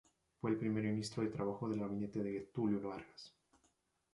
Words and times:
Fue 0.39 0.49
el 0.49 0.57
primer 0.57 0.83
ministro 0.83 1.21
de 1.21 1.29
Trabajo 1.29 1.69
del 1.69 1.79
gabinete 1.81 2.23
de 2.23 2.31
Getúlio 2.31 2.81
Vargas. 2.81 3.35